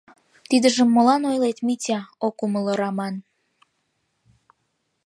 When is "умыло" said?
2.45-2.73